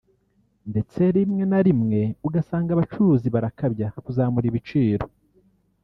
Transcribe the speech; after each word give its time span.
ndetse 0.69 1.01
rimwe 1.15 1.43
na 1.51 1.59
rimwe 1.67 2.01
ugasanga 2.27 2.69
abacuruzi 2.73 3.27
barakabya 3.35 3.87
kuzamura 4.05 4.45
ibiciro 4.51 5.05